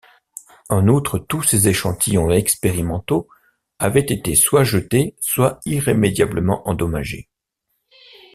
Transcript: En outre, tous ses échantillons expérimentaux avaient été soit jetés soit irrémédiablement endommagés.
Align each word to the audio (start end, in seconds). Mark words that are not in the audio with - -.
En 0.69 0.87
outre, 0.87 1.19
tous 1.19 1.43
ses 1.43 1.67
échantillons 1.67 2.31
expérimentaux 2.31 3.27
avaient 3.77 3.99
été 4.01 4.33
soit 4.33 4.63
jetés 4.63 5.15
soit 5.19 5.59
irrémédiablement 5.67 6.67
endommagés. 6.67 7.29